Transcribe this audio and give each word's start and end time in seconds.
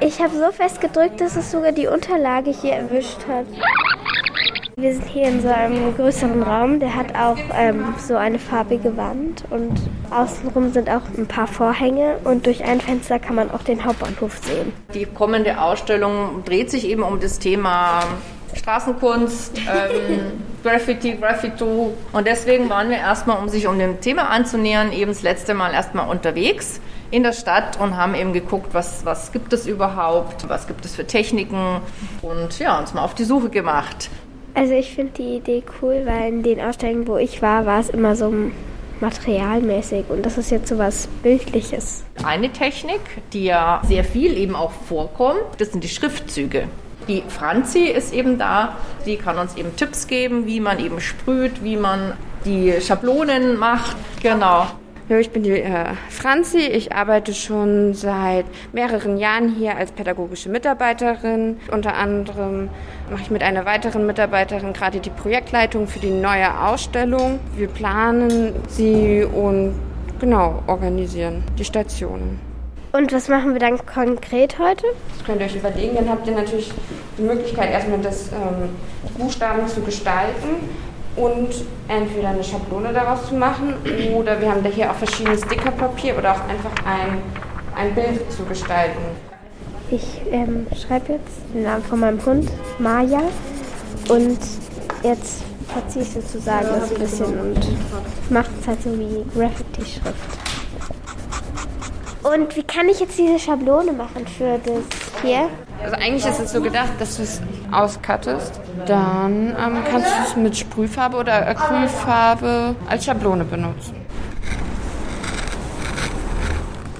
Ich 0.00 0.20
habe 0.20 0.36
so 0.36 0.50
fest 0.50 0.80
gedrückt, 0.80 1.20
dass 1.20 1.36
es 1.36 1.50
sogar 1.50 1.72
die 1.72 1.86
Unterlage 1.86 2.50
hier 2.50 2.72
erwischt 2.72 3.18
hat. 3.28 3.46
Wir 4.76 4.92
sind 4.92 5.06
hier 5.06 5.28
in 5.28 5.40
so 5.40 5.48
einem 5.48 5.94
größeren 5.94 6.42
Raum, 6.42 6.80
der 6.80 6.94
hat 6.94 7.14
auch 7.14 7.38
ähm, 7.56 7.94
so 7.96 8.16
eine 8.16 8.40
farbige 8.40 8.96
Wand 8.96 9.44
und 9.50 9.72
außenrum 10.10 10.72
sind 10.72 10.90
auch 10.90 11.02
ein 11.16 11.26
paar 11.26 11.46
Vorhänge 11.46 12.16
und 12.24 12.46
durch 12.46 12.64
ein 12.64 12.80
Fenster 12.80 13.20
kann 13.20 13.36
man 13.36 13.52
auch 13.52 13.62
den 13.62 13.84
Hauptbahnhof 13.84 14.38
sehen. 14.38 14.72
Die 14.92 15.06
kommende 15.06 15.60
Ausstellung 15.60 16.42
dreht 16.44 16.70
sich 16.70 16.88
eben 16.88 17.04
um 17.04 17.20
das 17.20 17.38
Thema 17.38 18.02
Straßenkunst, 18.54 19.58
ähm, 19.58 20.42
Graffiti, 20.64 21.12
Graffito. 21.12 21.94
Und 22.12 22.26
deswegen 22.26 22.68
waren 22.68 22.90
wir 22.90 22.96
erstmal, 22.96 23.38
um 23.38 23.48
sich 23.48 23.68
um 23.68 23.78
dem 23.78 24.00
Thema 24.00 24.28
anzunähern, 24.30 24.92
eben 24.92 25.12
das 25.12 25.22
letzte 25.22 25.54
Mal 25.54 25.72
erstmal 25.72 26.08
unterwegs 26.08 26.80
in 27.14 27.22
der 27.22 27.32
Stadt 27.32 27.78
und 27.80 27.96
haben 27.96 28.16
eben 28.16 28.32
geguckt, 28.32 28.74
was, 28.74 29.06
was 29.06 29.30
gibt 29.30 29.52
es 29.52 29.68
überhaupt, 29.68 30.48
was 30.48 30.66
gibt 30.66 30.84
es 30.84 30.96
für 30.96 31.06
Techniken 31.06 31.80
und 32.22 32.58
ja, 32.58 32.76
uns 32.76 32.92
mal 32.92 33.04
auf 33.04 33.14
die 33.14 33.22
Suche 33.22 33.50
gemacht. 33.50 34.10
Also 34.54 34.74
ich 34.74 34.92
finde 34.94 35.12
die 35.18 35.36
Idee 35.36 35.62
cool, 35.80 36.02
weil 36.06 36.28
in 36.28 36.42
den 36.42 36.60
Ausstellungen, 36.60 37.06
wo 37.06 37.16
ich 37.16 37.40
war, 37.40 37.66
war 37.66 37.78
es 37.78 37.88
immer 37.88 38.16
so 38.16 38.34
materialmäßig 39.00 40.06
und 40.08 40.26
das 40.26 40.38
ist 40.38 40.50
jetzt 40.50 40.68
so 40.68 40.78
was 40.78 41.06
Bildliches. 41.22 42.04
Eine 42.24 42.50
Technik, 42.50 43.00
die 43.32 43.44
ja 43.44 43.80
sehr 43.86 44.02
viel 44.02 44.36
eben 44.36 44.56
auch 44.56 44.72
vorkommt, 44.72 45.40
das 45.58 45.70
sind 45.70 45.84
die 45.84 45.88
Schriftzüge. 45.88 46.64
Die 47.06 47.22
Franzi 47.28 47.84
ist 47.84 48.12
eben 48.12 48.38
da, 48.38 48.76
sie 49.04 49.16
kann 49.16 49.38
uns 49.38 49.56
eben 49.56 49.76
Tipps 49.76 50.08
geben, 50.08 50.46
wie 50.46 50.58
man 50.58 50.80
eben 50.84 51.00
sprüht, 51.00 51.62
wie 51.62 51.76
man 51.76 52.14
die 52.44 52.80
Schablonen 52.80 53.56
macht. 53.56 53.96
Genau. 54.20 54.66
Ja, 55.06 55.18
ich 55.18 55.30
bin 55.30 55.42
die 55.42 55.50
äh, 55.50 55.92
Franzi. 56.08 56.60
Ich 56.60 56.94
arbeite 56.94 57.34
schon 57.34 57.92
seit 57.92 58.46
mehreren 58.72 59.18
Jahren 59.18 59.50
hier 59.50 59.76
als 59.76 59.92
pädagogische 59.92 60.48
Mitarbeiterin. 60.48 61.58
Unter 61.70 61.94
anderem 61.94 62.70
mache 63.10 63.20
ich 63.20 63.30
mit 63.30 63.42
einer 63.42 63.66
weiteren 63.66 64.06
Mitarbeiterin 64.06 64.72
gerade 64.72 65.00
die 65.00 65.10
Projektleitung 65.10 65.88
für 65.88 65.98
die 65.98 66.10
neue 66.10 66.58
Ausstellung. 66.58 67.38
Wir 67.54 67.68
planen 67.68 68.54
sie 68.68 69.24
und 69.24 69.74
genau 70.20 70.62
organisieren 70.68 71.44
die 71.58 71.66
Stationen. 71.66 72.40
Und 72.92 73.12
was 73.12 73.28
machen 73.28 73.52
wir 73.52 73.60
dann 73.60 73.76
konkret 73.84 74.58
heute? 74.58 74.86
Das 75.16 75.26
könnt 75.26 75.40
ihr 75.40 75.46
euch 75.46 75.56
überlegen. 75.56 75.96
Dann 75.96 76.08
habt 76.08 76.26
ihr 76.26 76.34
natürlich 76.34 76.72
die 77.18 77.22
Möglichkeit, 77.22 77.72
erstmal 77.72 77.98
das 77.98 78.28
ähm, 78.28 78.70
Buchstaben 79.18 79.68
zu 79.68 79.82
gestalten 79.82 80.66
und 81.16 81.48
entweder 81.88 82.28
eine 82.28 82.42
Schablone 82.42 82.92
daraus 82.92 83.28
zu 83.28 83.34
machen 83.34 83.74
oder 84.14 84.40
wir 84.40 84.50
haben 84.50 84.62
da 84.62 84.68
hier 84.68 84.90
auch 84.90 84.96
verschiedenes 84.96 85.42
Stickerpapier 85.42 86.18
oder 86.18 86.32
auch 86.32 86.48
einfach 86.48 86.72
ein, 86.84 87.18
ein 87.76 87.94
Bild 87.94 88.30
zu 88.32 88.44
gestalten. 88.44 89.00
Ich 89.90 90.22
ähm, 90.30 90.66
schreibe 90.74 91.12
jetzt 91.12 91.54
den 91.54 91.64
Namen 91.64 91.84
von 91.84 92.00
meinem 92.00 92.24
Hund, 92.24 92.50
Maya, 92.78 93.22
und 94.08 94.38
jetzt 95.02 95.42
verziehe 95.68 96.02
ich 96.02 96.10
sozusagen 96.10 96.66
das 96.68 96.90
ein 96.90 96.98
bisschen 96.98 97.40
und 97.40 97.60
mache 98.30 98.50
es 98.60 98.66
halt 98.66 98.82
so 98.82 98.98
wie 98.98 99.24
Graffiti-Schrift. 99.38 100.53
Und 102.24 102.56
wie 102.56 102.62
kann 102.62 102.88
ich 102.88 103.00
jetzt 103.00 103.18
diese 103.18 103.38
Schablone 103.38 103.92
machen 103.92 104.26
für 104.26 104.58
das 104.64 104.82
hier? 105.22 105.50
Also 105.82 105.96
eigentlich 105.96 106.24
ist 106.24 106.40
es 106.40 106.52
so 106.52 106.62
gedacht, 106.62 106.92
dass 106.98 107.18
du 107.18 107.22
es 107.22 107.42
auscuttest. 107.70 108.60
Dann 108.86 109.48
ähm, 109.50 109.76
kannst 109.90 110.08
du 110.08 110.22
es 110.28 110.36
mit 110.36 110.56
Sprühfarbe 110.56 111.18
oder 111.18 111.46
Acrylfarbe 111.46 112.74
als 112.88 113.04
Schablone 113.04 113.44
benutzen. 113.44 113.94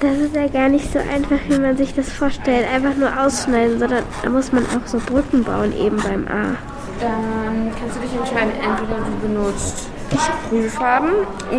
Das 0.01 0.19
ist 0.19 0.37
ja 0.37 0.47
gar 0.49 0.69
nicht 0.69 0.93
so 0.93 0.99
einfach, 0.99 1.39
wie 1.49 1.59
man 1.59 1.75
sich 1.79 1.95
das 1.95 2.11
vorstellt. 2.11 2.67
Einfach 2.71 2.95
nur 2.95 3.09
ausschneiden, 3.19 3.79
sondern 3.79 4.03
da 4.23 4.29
muss 4.29 4.53
man 4.53 4.65
auch 4.67 4.87
so 4.87 4.99
Brücken 4.99 5.43
bauen 5.43 5.73
eben 5.75 5.97
beim 5.97 6.29
A. 6.29 6.57
Dann 7.01 7.73
kannst 7.81 7.97
du 7.97 8.01
dich 8.01 8.15
entscheiden, 8.15 8.53
entweder 8.63 8.99
du 8.99 9.27
benutzt 9.27 9.89
Sprühfarben 10.11 11.13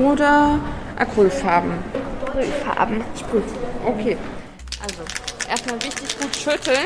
oder 0.04 0.60
Acrylfarben. 0.98 1.72
Sprühfarben. 2.36 3.04
Sprüh. 3.18 3.42
Okay. 3.86 4.18
Also, 4.82 5.02
erstmal 5.50 5.82
wichtig 5.82 6.20
gut 6.20 6.36
schütteln. 6.36 6.86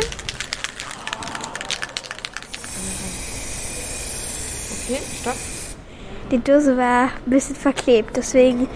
Okay, 4.72 5.00
stopp. 5.20 5.36
Die 6.32 6.38
Dose 6.38 6.78
war 6.78 7.06
ein 7.06 7.10
bisschen 7.26 7.56
verklebt, 7.56 8.16
deswegen 8.16 8.68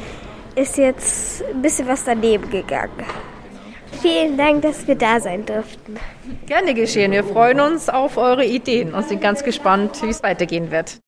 ist 0.56 0.78
jetzt 0.78 1.44
ein 1.44 1.62
bisschen 1.62 1.88
was 1.88 2.04
daneben 2.06 2.50
gegangen. 2.50 3.06
Vielen 4.02 4.36
Dank, 4.38 4.64
dass 4.64 4.88
wir 4.88 4.96
da 4.96 5.20
sein 5.20 5.46
durften. 5.46 5.98
Gerne 6.48 6.74
geschehen. 6.74 7.12
Wir 7.12 7.24
freuen 7.24 7.60
uns 7.60 7.90
auf 7.90 8.18
eure 8.18 8.46
Ideen 8.46 8.94
und 8.94 9.08
sind 9.08 9.22
ganz 9.22 9.44
gespannt, 9.44 10.02
wie 10.02 10.10
es 10.10 10.24
weitergehen 10.24 10.72
wird. 10.72 10.98